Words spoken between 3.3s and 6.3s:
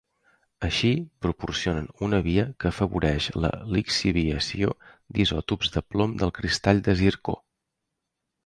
la lixiviació d'isòtops de plom